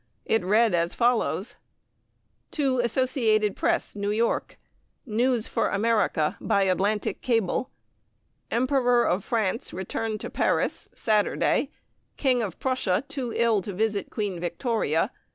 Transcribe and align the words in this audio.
It 0.25 0.43
read 0.43 0.73
as 0.73 0.95
follows: 0.95 1.57
To 2.53 2.79
Associated 2.79 3.55
Press, 3.55 3.95
New 3.95 4.09
York. 4.09 4.57
News 5.05 5.45
for 5.45 5.69
America 5.69 6.37
by 6.41 6.63
Atlantic 6.63 7.21
cable: 7.21 7.69
Emperor 8.49 9.05
of 9.05 9.23
France 9.23 9.71
returned 9.71 10.19
to 10.21 10.31
Paris, 10.31 10.89
Saturday. 10.95 11.69
King 12.17 12.41
of 12.41 12.57
Prussia 12.57 13.03
too 13.07 13.31
ill 13.35 13.61
to 13.61 13.73
visit 13.73 14.09
Queen 14.09 14.39
Victoria. 14.39 15.11